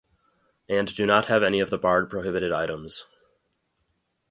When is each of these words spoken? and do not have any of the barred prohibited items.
and 0.67 0.95
do 0.95 1.05
not 1.05 1.27
have 1.27 1.43
any 1.43 1.59
of 1.59 1.69
the 1.69 1.77
barred 1.77 2.09
prohibited 2.09 2.51
items. 2.51 3.05